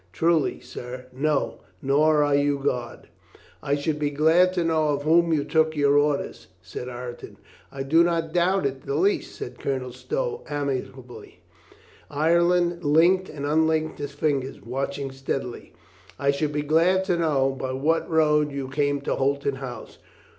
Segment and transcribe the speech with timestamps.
[0.11, 1.59] "Truly, sir, no.
[1.79, 3.07] Nor are you God."
[3.59, 6.47] 402 COLONEL GREATHEART "I should be glad to know of whom you took your orders?"
[6.59, 7.37] said Ireton.
[7.71, 11.41] "I do not doubt it the least," said Colonel Stow amiably.
[12.09, 15.71] Ireton linked and unlinked his fingers, watching steadily.
[16.17, 19.99] "I should be glad to know— by what road you came to Holton House?